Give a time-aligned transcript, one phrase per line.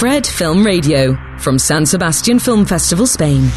[0.00, 3.50] Fred Film Radio, from San Sebastian Film Festival, Spain.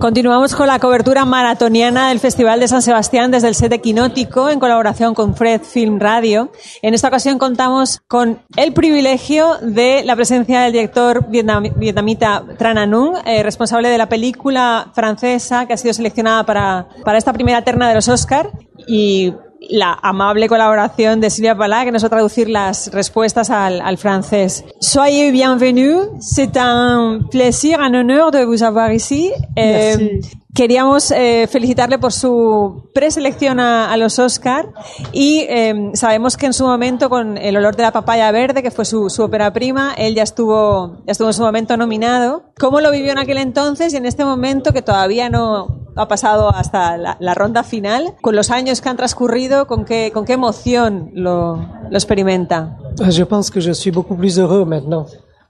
[0.00, 4.48] Continuamos con la cobertura maratoniana del Festival de San Sebastián desde el set de Quinótico
[4.48, 6.52] en colaboración con Fred Film Radio.
[6.80, 13.18] En esta ocasión contamos con el privilegio de la presencia del director vietnamita Tran Anung,
[13.26, 17.90] eh, responsable de la película francesa que ha sido seleccionada para, para esta primera terna
[17.90, 18.52] de los Oscar
[18.86, 19.34] y
[19.70, 23.98] la amable colaboración de Silvia Palá, que nos va a traducir las respuestas al, al
[23.98, 24.64] francés.
[24.80, 29.32] Soyez bienvenus, c'est un plaisir, un honneur de vous avoir ici.
[29.56, 30.20] Eh,
[30.54, 34.66] queríamos eh, felicitarle por su preselección a, a los Oscar
[35.12, 38.70] y eh, sabemos que en su momento con El olor de la papaya verde, que
[38.70, 42.44] fue su, su ópera prima, él ya estuvo, ya estuvo en su momento nominado.
[42.58, 46.50] ¿Cómo lo vivió en aquel entonces y en este momento que todavía no ha pasado
[46.54, 48.14] hasta la, la ronda final?
[48.20, 51.56] Con los años que han transcurrido, ¿con qué, con qué emoción lo,
[51.90, 52.76] lo experimenta?
[53.10, 55.06] Je pense que je suis beaucoup plus heureux maintenant.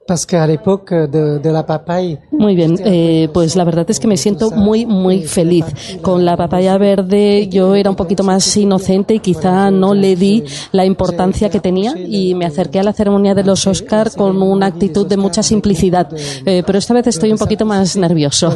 [0.06, 2.20] Qu'à l'époque de, de, la papaya.
[2.30, 5.64] Muy bien, eh, pues la verdad es que me siento muy, muy feliz.
[6.00, 10.44] Con la papaya verde yo era un poquito más inocente y quizá no le di
[10.70, 14.66] la importancia que tenía y me acerqué a la ceremonia de los Oscar con una
[14.66, 16.08] actitud de mucha simplicidad.
[16.46, 18.52] Eh, pero esta vez estoy un poquito más nervioso.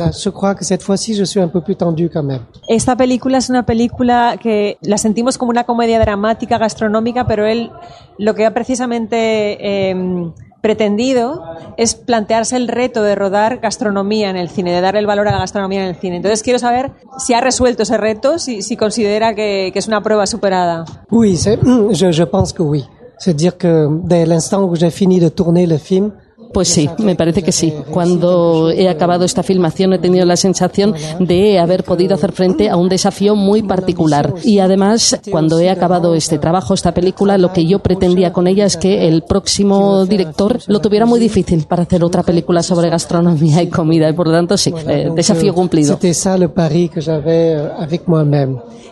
[2.69, 7.73] Esta película es una película que la sentimos como una comedia dramática, gastronómica, pero él
[8.19, 9.91] lo que ha precisamente...
[9.91, 11.42] Eh, pretendido
[11.77, 15.33] es plantearse el reto de rodar gastronomía en el cine, de darle el valor a
[15.33, 16.16] la gastronomía en el cine.
[16.16, 20.03] Entonces quiero saber si ha resuelto ese reto, si, si considera que, que, es una
[20.03, 20.84] prueba superada.
[21.11, 21.36] Oui,
[21.92, 22.84] je, je pense que oui.
[23.19, 26.12] C'est-à-dire que dès l'instant où j'ai fini de tourner le film,
[26.53, 27.73] Pues sí, me parece que sí.
[27.91, 32.77] Cuando he acabado esta filmación he tenido la sensación de haber podido hacer frente a
[32.77, 34.34] un desafío muy particular.
[34.43, 38.65] Y además, cuando he acabado este trabajo, esta película, lo que yo pretendía con ella
[38.65, 43.62] es que el próximo director lo tuviera muy difícil para hacer otra película sobre gastronomía
[43.62, 44.09] y comida.
[44.09, 45.98] Y por lo tanto, sí, eh, desafío cumplido.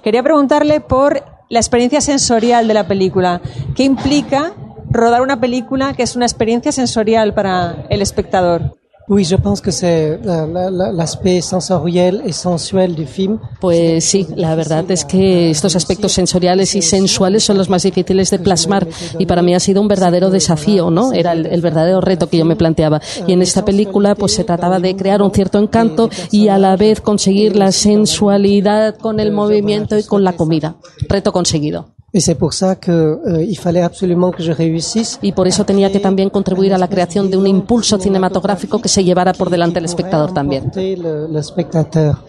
[0.02, 3.40] Quería preguntarle por la experiencia sensorial de la película.
[3.74, 4.54] ¿Qué implica
[4.90, 8.78] rodar una película que es una experiencia sensorial para el espectador.
[9.10, 13.38] Oui, je pense que c'est l'aspect sensoriel et sensuel du film.
[13.58, 18.30] Pues sí, la verdad es que estos aspectos sensoriales y sensuales son los más difíciles
[18.30, 18.86] de plasmar
[19.18, 21.14] y para mí ha sido un verdadero desafío, ¿no?
[21.14, 23.00] Era el, el verdadero reto que yo me planteaba.
[23.26, 26.76] Y en esta película pues se trataba de crear un cierto encanto y a la
[26.76, 30.76] vez conseguir la sensualidad con el movimiento y con la comida.
[31.08, 31.94] Reto conseguido.
[32.10, 35.18] Y c'est pour ça que euh, il fallait absolument que je réussisse.
[35.20, 38.88] Y por eso tenía que también contribuir a la creación de un impulso cinematográfico que
[38.88, 40.70] se llevara por delante el espectador también.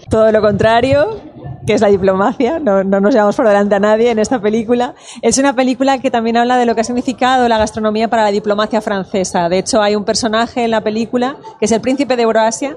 [0.10, 1.08] Todo lo contrario,
[1.70, 4.96] que es la diplomacia, no, no, nos llevamos por delante a nadie en esta película.
[5.22, 8.32] Es una película que también habla de lo que ha significado la gastronomía para la
[8.32, 9.50] diplomacia francesa.
[9.50, 12.76] De hecho, hay un personaje en la película, que es el príncipe de Euroasia,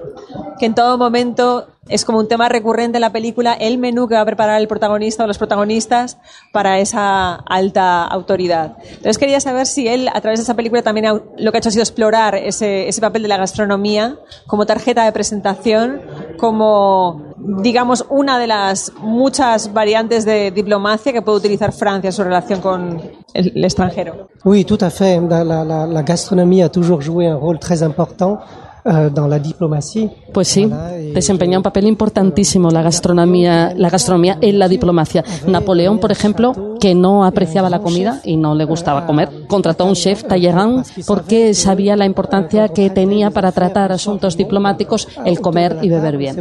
[0.58, 4.14] que en todo momento es como un tema recurrente en la película, el menú que
[4.14, 6.18] va a preparar el protagonista o los protagonistas
[6.52, 8.76] para esa alta autoridad.
[8.84, 11.70] Entonces quería saber si él, a través de esa película, también lo que ha hecho
[11.70, 14.16] ha sido explorar ese, ese papel de la gastronomía
[14.46, 16.02] como tarjeta de presentación,
[16.38, 22.22] como, digamos, una de las muchas variantes de diplomacia que puede utilizar Francia en su
[22.22, 23.00] relación con
[23.34, 24.28] el, extranjero.
[24.44, 25.20] Oui, tout à fait.
[25.20, 28.38] La, la, la gastronomie a toujours joué un rôle très important
[28.84, 30.10] dans la diplomacia.
[30.32, 30.68] Pues sí,
[31.14, 35.24] desempeña un papel importantísimo la gastronomía, la gastronomía en la diplomacia.
[35.46, 39.88] Napoleón, por ejemplo, que no apreciaba la comida y no le gustaba comer, contrató a
[39.88, 45.78] un chef Talleyrand porque sabía la importancia que tenía para tratar asuntos diplomáticos el comer
[45.82, 46.36] y beber bien.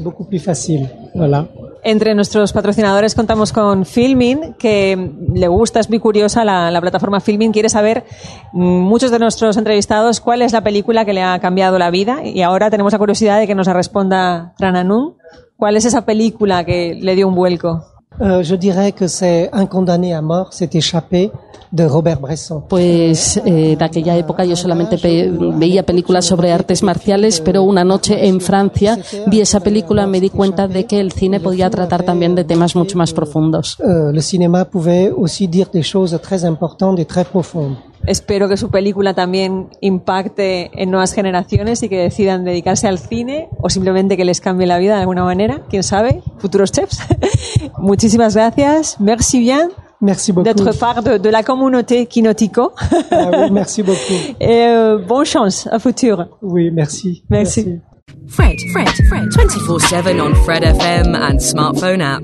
[1.84, 7.20] Entre nuestros patrocinadores contamos con Filmin, que le gusta, es muy curiosa la, la, plataforma
[7.20, 8.06] Filmin, quiere saber
[8.54, 12.44] muchos de nuestros entrevistados cuál es la película que le ha cambiado la vida y
[12.44, 15.16] ahora tenemos la curiosidad de que nos responda Trananun.
[15.58, 17.91] ¿Cuál es esa película que le dio un vuelco?
[18.20, 21.32] Uh, je dirais que c'est Un condamné à mort s'est échappé
[21.72, 22.62] de Robert Bresson.
[22.68, 28.42] Pues eh, aquella época yo solamente veía películas sobre artes marciales, pero una noche en
[28.42, 28.98] Francia
[29.28, 32.44] vi esa película y me di cuenta de que el cine podía tratar también de
[32.44, 33.78] temas mucho más profundos.
[33.80, 37.78] Uh, le cinéma pouvait aussi dire des choses très importantes et très profondes.
[38.08, 43.50] Espero que su película también impacte en nuevas generaciones y que decidan dedicarse al cine
[43.60, 45.62] o simplemente que les cambie la vida de alguna manera.
[45.70, 46.22] ¿Quién sabe?
[46.40, 47.00] Futuros chefs.
[47.78, 49.00] Muchísimas gracias.
[49.00, 49.72] Merci bien.
[50.00, 50.46] Merci beaucoup.
[50.46, 52.74] D'être part de, de, la communauté Kinotico.
[53.12, 54.36] ah oui, merci beaucoup.
[54.40, 56.28] Et euh, bonne chance à futur.
[56.42, 57.24] Oui, merci.
[57.30, 57.66] Merci.
[57.66, 57.82] merci.
[58.28, 62.24] Fred, Fred, Fred, 24-7 on Fred FM and smartphone app.